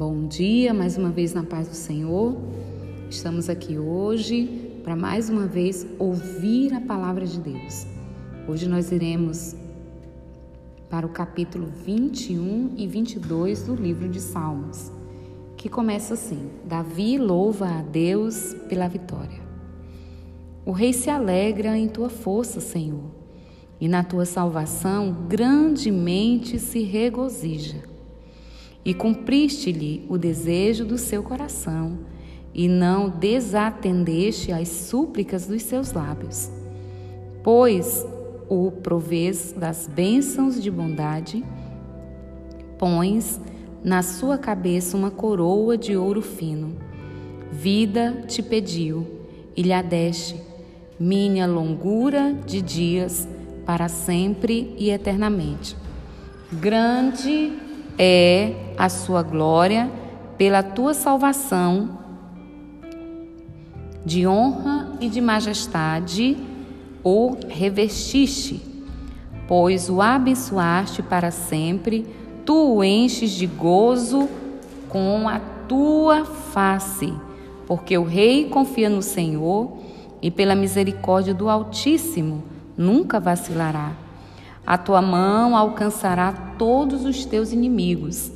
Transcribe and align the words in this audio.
Bom 0.00 0.26
dia, 0.26 0.72
mais 0.72 0.96
uma 0.96 1.10
vez 1.10 1.34
na 1.34 1.42
paz 1.42 1.68
do 1.68 1.74
Senhor. 1.74 2.34
Estamos 3.10 3.50
aqui 3.50 3.76
hoje 3.76 4.80
para 4.82 4.96
mais 4.96 5.28
uma 5.28 5.46
vez 5.46 5.86
ouvir 5.98 6.72
a 6.72 6.80
palavra 6.80 7.26
de 7.26 7.38
Deus. 7.38 7.86
Hoje 8.48 8.66
nós 8.66 8.90
iremos 8.90 9.54
para 10.88 11.04
o 11.06 11.10
capítulo 11.10 11.66
21 11.84 12.76
e 12.78 12.86
22 12.86 13.64
do 13.64 13.74
livro 13.74 14.08
de 14.08 14.22
Salmos, 14.22 14.90
que 15.54 15.68
começa 15.68 16.14
assim: 16.14 16.48
Davi 16.64 17.18
louva 17.18 17.68
a 17.68 17.82
Deus 17.82 18.56
pela 18.70 18.88
vitória. 18.88 19.42
O 20.64 20.72
rei 20.72 20.94
se 20.94 21.10
alegra 21.10 21.76
em 21.76 21.88
tua 21.88 22.08
força, 22.08 22.58
Senhor, 22.58 23.10
e 23.78 23.86
na 23.86 24.02
tua 24.02 24.24
salvação 24.24 25.26
grandemente 25.28 26.58
se 26.58 26.80
regozija 26.80 27.89
e 28.84 28.94
cumpriste-lhe 28.94 30.06
o 30.08 30.16
desejo 30.16 30.84
do 30.84 30.96
seu 30.96 31.22
coração, 31.22 31.98
e 32.52 32.68
não 32.68 33.08
desatendeste 33.08 34.50
às 34.50 34.68
súplicas 34.68 35.46
dos 35.46 35.62
seus 35.62 35.92
lábios. 35.92 36.50
Pois 37.44 38.04
o 38.48 38.72
provês 38.72 39.54
das 39.56 39.86
bênçãos 39.86 40.60
de 40.60 40.70
bondade, 40.70 41.44
pões 42.76 43.40
na 43.84 44.02
sua 44.02 44.36
cabeça 44.36 44.96
uma 44.96 45.10
coroa 45.10 45.78
de 45.78 45.96
ouro 45.96 46.20
fino. 46.20 46.76
Vida 47.52 48.24
te 48.26 48.42
pediu 48.42 49.06
e 49.56 49.62
lhe 49.62 49.82
deste, 49.82 50.36
minha 50.98 51.46
longura 51.46 52.34
de 52.46 52.60
dias 52.60 53.28
para 53.64 53.88
sempre 53.88 54.74
e 54.76 54.90
eternamente. 54.90 55.76
Grande 56.52 57.52
é 58.02 58.54
a 58.78 58.88
sua 58.88 59.22
glória 59.22 59.90
pela 60.38 60.62
tua 60.62 60.94
salvação, 60.94 61.98
de 64.06 64.26
honra 64.26 64.96
e 65.02 65.08
de 65.10 65.20
majestade 65.20 66.34
o 67.04 67.36
revestiste, 67.46 68.62
pois 69.46 69.90
o 69.90 70.00
abençoaste 70.00 71.02
para 71.02 71.30
sempre, 71.30 72.06
tu 72.46 72.76
o 72.76 72.82
enches 72.82 73.32
de 73.32 73.46
gozo 73.46 74.26
com 74.88 75.28
a 75.28 75.38
tua 75.68 76.24
face, 76.24 77.12
porque 77.66 77.98
o 77.98 78.04
rei 78.04 78.46
confia 78.46 78.88
no 78.88 79.02
Senhor 79.02 79.76
e 80.22 80.30
pela 80.30 80.54
misericórdia 80.54 81.34
do 81.34 81.50
Altíssimo 81.50 82.42
nunca 82.78 83.20
vacilará. 83.20 83.92
A 84.66 84.78
tua 84.78 85.02
mão 85.02 85.56
alcançará 85.56 86.32
todos 86.58 87.04
os 87.04 87.24
teus 87.24 87.52
inimigos. 87.52 88.30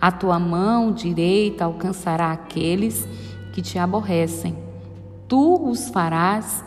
A 0.00 0.10
tua 0.10 0.38
mão 0.38 0.92
direita 0.92 1.64
alcançará 1.64 2.32
aqueles 2.32 3.06
que 3.52 3.60
te 3.60 3.78
aborrecem. 3.78 4.56
Tu 5.28 5.68
os 5.68 5.88
farás 5.88 6.64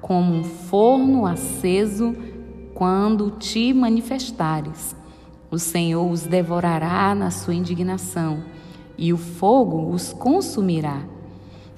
como 0.00 0.34
um 0.34 0.44
forno 0.44 1.26
aceso 1.26 2.14
quando 2.74 3.30
te 3.30 3.72
manifestares. 3.72 4.94
O 5.50 5.58
Senhor 5.58 6.10
os 6.10 6.22
devorará 6.22 7.14
na 7.14 7.30
sua 7.30 7.54
indignação 7.54 8.44
e 8.98 9.12
o 9.12 9.16
fogo 9.16 9.90
os 9.90 10.12
consumirá. 10.12 11.02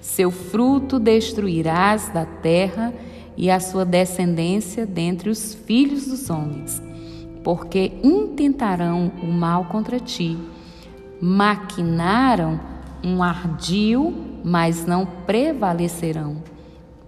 Seu 0.01 0.31
fruto 0.31 0.99
destruirás 0.99 2.09
da 2.09 2.25
terra 2.25 2.93
e 3.39 3.53
a 3.53 3.61
sua 3.61 3.85
descendência 3.85 4.85
dentre 4.85 5.31
os 5.31 5.55
filhos 5.55 6.09
dos 6.09 6.29
homens, 6.29 6.83
porque 7.45 7.93
intentarão 8.03 9.13
o 9.23 9.27
mal 9.29 9.67
contra 9.67 10.01
ti, 10.01 10.37
maquinaram 11.23 12.59
um 13.03 13.23
ardil, 13.23 14.13
mas 14.45 14.85
não 14.85 15.07
prevalecerão. 15.07 16.43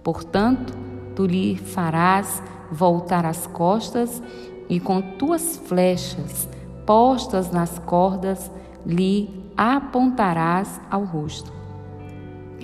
Portanto, 0.01 0.73
tu 1.13 1.25
lhe 1.25 1.57
farás 1.57 2.41
voltar 2.71 3.25
as 3.25 3.45
costas 3.45 4.23
e 4.69 4.79
com 4.79 5.01
tuas 5.01 5.57
flechas 5.65 6.47
postas 6.85 7.51
nas 7.51 7.77
cordas 7.77 8.49
lhe 8.85 9.29
apontarás 9.57 10.79
ao 10.89 11.03
rosto. 11.03 11.51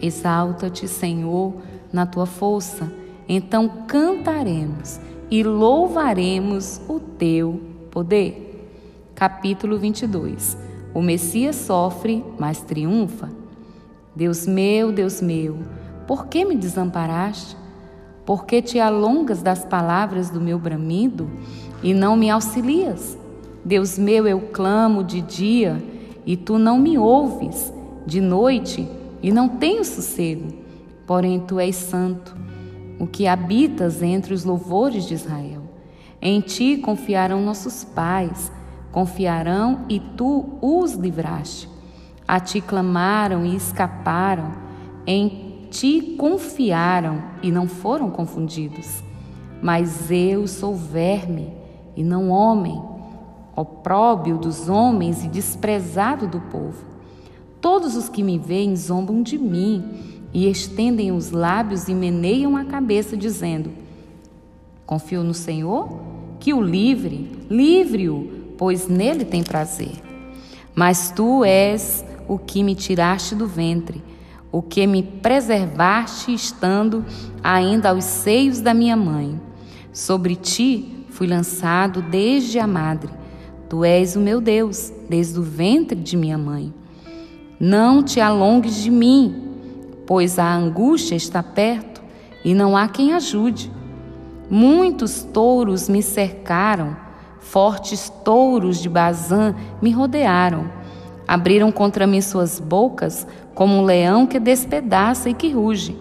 Exalta-te, 0.01 0.88
Senhor, 0.88 1.53
na 1.91 2.06
tua 2.06 2.25
força 2.25 2.89
então 3.27 3.69
cantaremos 3.88 4.99
e 5.29 5.43
louvaremos 5.43 6.79
o 6.88 6.99
teu 6.99 7.59
poder. 7.91 8.71
Capítulo 9.13 9.77
22. 9.77 10.57
O 10.93 11.01
Messias 11.01 11.55
sofre, 11.55 12.23
mas 12.39 12.61
triunfa. 12.61 13.29
Deus 14.15 14.47
meu, 14.47 14.91
Deus 14.91 15.21
meu, 15.21 15.57
por 16.07 16.27
que 16.27 16.45
me 16.45 16.55
desamparaste? 16.55 17.57
Por 18.25 18.45
que 18.45 18.61
te 18.61 18.79
alongas 18.79 19.41
das 19.41 19.63
palavras 19.63 20.29
do 20.29 20.41
meu 20.41 20.57
bramido 20.57 21.29
e 21.83 21.94
não 21.94 22.15
me 22.15 22.29
auxilias? 22.29 23.17
Deus 23.63 23.97
meu, 23.97 24.25
eu 24.25 24.39
clamo 24.53 25.03
de 25.03 25.21
dia 25.21 25.83
e 26.25 26.35
tu 26.35 26.57
não 26.57 26.79
me 26.79 26.97
ouves, 26.97 27.71
de 28.05 28.21
noite 28.21 28.88
e 29.21 29.31
não 29.31 29.49
tenho 29.49 29.83
sossego. 29.83 30.47
Porém, 31.05 31.39
tu 31.39 31.59
és 31.59 31.75
santo 31.75 32.35
o 32.99 33.05
que 33.05 33.27
habitas 33.27 34.01
entre 34.01 34.33
os 34.33 34.43
louvores 34.43 35.05
de 35.05 35.13
Israel. 35.13 35.61
Em 36.21 36.41
ti 36.41 36.77
confiarão 36.77 37.41
nossos 37.41 37.83
pais, 37.83 38.51
confiarão 38.91 39.85
e 39.87 39.99
tu 39.99 40.57
os 40.61 40.93
livraste. 40.93 41.69
A 42.27 42.39
ti 42.39 42.59
clamaram 42.59 43.45
e 43.45 43.55
escaparam, 43.55 44.51
em 45.05 45.67
ti 45.69 46.15
confiaram 46.17 47.23
e 47.41 47.51
não 47.51 47.67
foram 47.67 48.09
confundidos. 48.09 49.03
Mas 49.61 50.11
eu 50.11 50.47
sou 50.47 50.75
verme 50.75 51.53
e 51.95 52.03
não 52.03 52.29
homem, 52.29 52.81
opróbio 53.55 54.37
dos 54.37 54.69
homens 54.69 55.23
e 55.23 55.27
desprezado 55.27 56.27
do 56.27 56.39
povo. 56.39 56.85
Todos 57.61 57.95
os 57.95 58.07
que 58.07 58.23
me 58.23 58.37
veem 58.37 58.75
zombam 58.75 59.21
de 59.21 59.37
mim 59.37 60.16
e 60.37 60.47
estendem 60.47 61.11
os 61.11 61.31
lábios 61.31 61.87
e 61.87 61.95
meneiam 61.95 62.55
a 62.55 62.63
cabeça, 62.63 63.17
dizendo: 63.17 63.71
Confio 64.85 65.23
no 65.23 65.33
Senhor, 65.33 65.99
que 66.39 66.53
o 66.53 66.61
livre, 66.61 67.27
livre-o, 67.49 68.53
pois 68.55 68.87
nele 68.87 69.25
tem 69.25 69.41
prazer. 69.41 69.93
Mas 70.75 71.09
tu 71.09 71.43
és 71.43 72.05
o 72.27 72.37
que 72.37 72.61
me 72.61 72.75
tiraste 72.75 73.33
do 73.33 73.47
ventre, 73.47 74.03
o 74.51 74.61
que 74.61 74.85
me 74.85 75.01
preservaste 75.01 76.31
estando 76.31 77.03
ainda 77.43 77.89
aos 77.89 78.03
seios 78.03 78.61
da 78.61 78.75
minha 78.75 78.95
mãe. 78.95 79.41
Sobre 79.91 80.35
ti 80.35 81.03
fui 81.09 81.25
lançado 81.25 81.99
desde 81.99 82.59
a 82.59 82.67
madre. 82.67 83.09
Tu 83.67 83.83
és 83.83 84.15
o 84.15 84.19
meu 84.19 84.39
Deus, 84.39 84.93
desde 85.09 85.39
o 85.39 85.41
ventre 85.41 85.99
de 85.99 86.15
minha 86.15 86.37
mãe. 86.37 86.71
Não 87.59 88.03
te 88.03 88.21
alongues 88.21 88.75
de 88.75 88.91
mim, 88.91 89.46
pois 90.07 90.40
a 90.40 90.51
angústia 90.51 91.16
está 91.16 91.44
perto 91.44 92.01
e 92.44 92.56
não 92.56 92.75
há 92.75 92.88
quem 92.88 93.13
ajude. 93.13 93.69
Muitos 94.50 95.22
touros 95.22 95.90
me 95.90 96.01
cercaram, 96.01 96.95
fortes 97.40 98.09
touros 98.23 98.81
de 98.81 98.88
Bazã 98.88 99.53
me 99.81 99.91
rodearam. 99.91 100.72
Abriram 101.28 101.72
contra 101.73 102.07
mim 102.07 102.22
suas 102.22 102.57
bocas 102.57 103.28
como 103.53 103.75
um 103.75 103.84
leão 103.84 104.25
que 104.25 104.40
despedaça 104.40 105.29
e 105.29 105.34
que 105.34 105.51
ruge. 105.51 105.97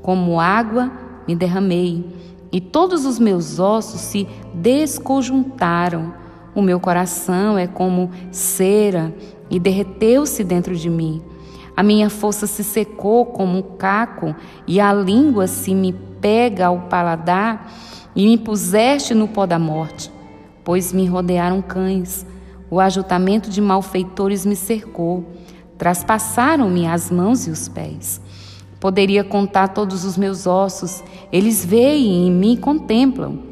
Como 0.00 0.38
água 0.38 0.92
me 1.26 1.34
derramei, 1.34 2.04
e 2.52 2.60
todos 2.60 3.04
os 3.04 3.18
meus 3.18 3.58
ossos 3.58 4.00
se 4.00 4.26
desconjuntaram. 4.54 6.14
O 6.54 6.62
meu 6.62 6.80
coração 6.80 7.58
é 7.58 7.66
como 7.66 8.10
cera 8.30 9.14
e 9.48 9.58
derreteu-se 9.58 10.42
dentro 10.42 10.74
de 10.74 10.88
mim. 10.88 11.22
A 11.76 11.82
minha 11.82 12.10
força 12.10 12.46
se 12.46 12.62
secou 12.62 13.26
como 13.26 13.58
um 13.58 13.62
caco, 13.62 14.34
e 14.66 14.80
a 14.80 14.92
língua 14.92 15.46
se 15.46 15.74
me 15.74 15.92
pega 15.92 16.66
ao 16.66 16.80
paladar, 16.82 17.72
e 18.14 18.26
me 18.26 18.36
puseste 18.36 19.14
no 19.14 19.28
pó 19.28 19.46
da 19.46 19.58
morte, 19.58 20.10
pois 20.64 20.92
me 20.92 21.06
rodearam 21.06 21.62
cães. 21.62 22.26
O 22.70 22.78
ajuntamento 22.80 23.50
de 23.50 23.60
malfeitores 23.60 24.44
me 24.44 24.54
cercou, 24.54 25.24
traspassaram-me 25.78 26.86
as 26.86 27.10
mãos 27.10 27.46
e 27.46 27.50
os 27.50 27.68
pés. 27.68 28.20
Poderia 28.78 29.22
contar 29.22 29.68
todos 29.68 30.04
os 30.04 30.16
meus 30.16 30.46
ossos, 30.46 31.02
eles 31.32 31.64
veem 31.64 32.26
e 32.26 32.30
me 32.30 32.56
contemplam. 32.56 33.42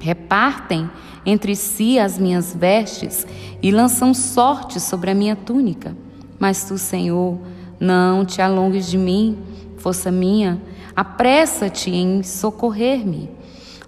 Repartem 0.00 0.90
entre 1.24 1.56
si 1.56 1.98
as 1.98 2.18
minhas 2.18 2.54
vestes 2.54 3.26
e 3.62 3.70
lançam 3.70 4.12
sorte 4.12 4.78
sobre 4.80 5.10
a 5.10 5.14
minha 5.14 5.34
túnica. 5.34 5.96
Mas 6.38 6.64
tu, 6.64 6.76
Senhor, 6.78 7.38
não 7.78 8.24
te 8.24 8.40
alongues 8.40 8.86
de 8.86 8.98
mim, 8.98 9.38
força 9.78 10.10
minha, 10.10 10.60
apressa-te 10.94 11.90
em 11.90 12.22
socorrer-me. 12.22 13.30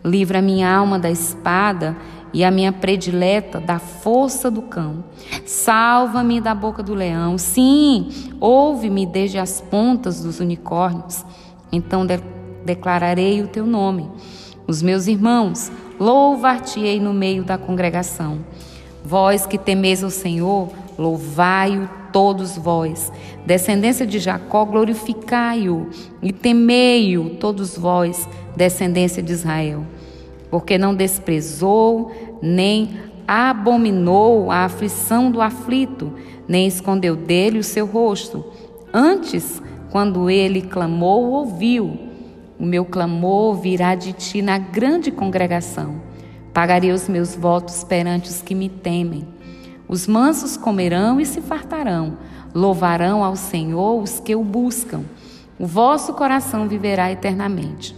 Livra 0.04 0.40
minha 0.40 0.72
alma 0.72 0.98
da 0.98 1.10
espada 1.10 1.96
e 2.32 2.44
a 2.44 2.50
minha 2.50 2.72
predileta 2.72 3.58
da 3.58 3.78
força 3.78 4.50
do 4.50 4.62
cão. 4.62 5.04
Salva-me 5.44 6.40
da 6.40 6.54
boca 6.54 6.82
do 6.82 6.94
leão. 6.94 7.38
Sim, 7.38 8.08
ouve-me 8.40 9.06
desde 9.06 9.38
as 9.38 9.60
pontas 9.60 10.22
dos 10.22 10.40
unicórnios. 10.40 11.24
Então 11.72 12.06
de 12.06 12.20
declararei 12.64 13.42
o 13.42 13.48
teu 13.48 13.66
nome. 13.66 14.10
Os 14.66 14.82
meus 14.82 15.06
irmãos, 15.06 15.72
louvar-te-ei 15.98 17.00
no 17.00 17.14
meio 17.14 17.42
da 17.42 17.56
congregação. 17.56 18.40
Vós 19.02 19.46
que 19.46 19.56
temeis 19.56 20.02
o 20.02 20.10
Senhor, 20.10 20.68
louvai-o 20.98 21.88
todos 22.12 22.56
vós. 22.56 23.12
Descendência 23.46 24.06
de 24.06 24.18
Jacó, 24.18 24.64
glorificai-o 24.64 25.88
e 26.22 26.32
temei-o 26.32 27.36
todos 27.36 27.76
vós, 27.76 28.28
descendência 28.56 29.22
de 29.22 29.32
Israel. 29.32 29.84
Porque 30.50 30.78
não 30.78 30.94
desprezou, 30.94 32.12
nem 32.42 32.98
abominou 33.26 34.50
a 34.50 34.64
aflição 34.64 35.30
do 35.30 35.40
aflito, 35.40 36.12
nem 36.48 36.66
escondeu 36.66 37.14
dele 37.14 37.58
o 37.58 37.64
seu 37.64 37.86
rosto. 37.86 38.44
Antes, 38.92 39.62
quando 39.90 40.30
ele 40.30 40.62
clamou, 40.62 41.30
ouviu. 41.30 41.98
O 42.58 42.64
meu 42.64 42.84
clamor 42.84 43.54
virá 43.56 43.94
de 43.94 44.12
ti 44.12 44.42
na 44.42 44.58
grande 44.58 45.10
congregação. 45.10 46.00
Pagarei 46.52 46.90
os 46.90 47.08
meus 47.08 47.36
votos 47.36 47.84
perante 47.84 48.28
os 48.28 48.42
que 48.42 48.54
me 48.54 48.68
temem. 48.68 49.37
Os 49.88 50.06
mansos 50.06 50.56
comerão 50.56 51.18
e 51.18 51.24
se 51.24 51.40
fartarão, 51.40 52.18
louvarão 52.54 53.24
ao 53.24 53.34
Senhor 53.34 54.02
os 54.02 54.20
que 54.20 54.34
o 54.36 54.44
buscam. 54.44 55.02
O 55.58 55.66
vosso 55.66 56.12
coração 56.12 56.68
viverá 56.68 57.10
eternamente. 57.10 57.96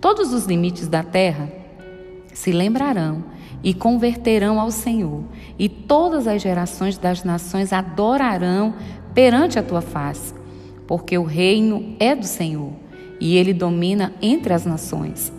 Todos 0.00 0.32
os 0.32 0.46
limites 0.46 0.86
da 0.86 1.02
terra 1.02 1.50
se 2.32 2.52
lembrarão 2.52 3.24
e 3.62 3.74
converterão 3.74 4.60
ao 4.60 4.70
Senhor, 4.70 5.22
e 5.58 5.68
todas 5.68 6.26
as 6.26 6.40
gerações 6.40 6.96
das 6.96 7.22
nações 7.22 7.72
adorarão 7.72 8.74
perante 9.12 9.58
a 9.58 9.62
tua 9.62 9.80
face, 9.80 10.34
porque 10.86 11.16
o 11.18 11.24
reino 11.24 11.94
é 11.98 12.14
do 12.14 12.26
Senhor 12.26 12.72
e 13.20 13.36
ele 13.36 13.52
domina 13.52 14.12
entre 14.20 14.52
as 14.52 14.64
nações. 14.64 15.32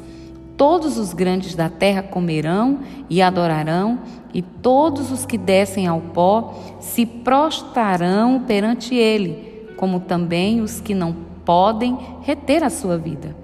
Todos 0.64 0.98
os 0.98 1.12
grandes 1.12 1.56
da 1.56 1.68
terra 1.68 2.02
comerão 2.02 2.80
e 3.10 3.22
adorarão, 3.22 4.00
e 4.34 4.42
todos 4.42 5.12
os 5.12 5.26
que 5.26 5.38
descem 5.38 5.88
ao 5.88 6.00
pó 6.00 6.54
se 6.80 7.06
prostrarão 7.06 8.46
perante 8.48 8.96
ele, 8.96 9.68
como 9.76 10.00
também 10.00 10.62
os 10.62 10.80
que 10.80 10.96
não 10.96 11.14
podem 11.44 11.98
reter 12.22 12.64
a 12.64 12.70
sua 12.70 12.98
vida. 12.98 13.36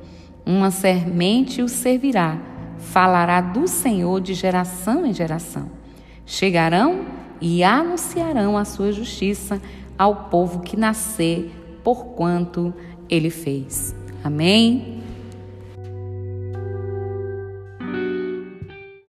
Uma 0.45 0.71
semente 0.71 1.61
o 1.61 1.67
servirá, 1.67 2.39
falará 2.77 3.41
do 3.41 3.67
Senhor 3.67 4.21
de 4.21 4.33
geração 4.33 5.05
em 5.05 5.11
geração. 5.11 5.69
Chegarão 6.25 7.01
e 7.41 7.65
anunciarão 7.65 8.57
a 8.57 8.63
sua 8.63 8.93
justiça 8.93 9.61
ao 9.97 10.29
povo 10.29 10.61
que 10.61 10.77
nascer, 10.77 11.51
porquanto 11.83 12.73
ele 13.09 13.29
fez. 13.29 13.93
Amém. 14.23 14.98